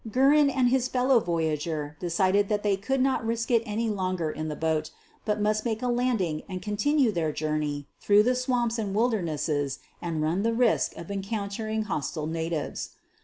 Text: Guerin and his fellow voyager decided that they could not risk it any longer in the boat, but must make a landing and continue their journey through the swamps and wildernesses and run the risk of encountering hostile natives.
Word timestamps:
Guerin 0.11 0.49
and 0.49 0.69
his 0.69 0.87
fellow 0.87 1.19
voyager 1.19 1.95
decided 1.99 2.49
that 2.49 2.63
they 2.63 2.75
could 2.75 2.99
not 3.01 3.23
risk 3.23 3.51
it 3.51 3.61
any 3.67 3.87
longer 3.87 4.31
in 4.31 4.47
the 4.47 4.55
boat, 4.55 4.89
but 5.25 5.39
must 5.39 5.63
make 5.63 5.83
a 5.83 5.87
landing 5.87 6.41
and 6.49 6.59
continue 6.59 7.11
their 7.11 7.31
journey 7.31 7.85
through 7.99 8.23
the 8.23 8.33
swamps 8.33 8.79
and 8.79 8.95
wildernesses 8.95 9.77
and 10.01 10.23
run 10.23 10.41
the 10.41 10.53
risk 10.55 10.97
of 10.97 11.11
encountering 11.11 11.83
hostile 11.83 12.25
natives. 12.25 12.93